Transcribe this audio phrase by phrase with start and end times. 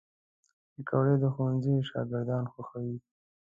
[0.73, 2.97] پکورې د ښوونځي شاګردان خوښوي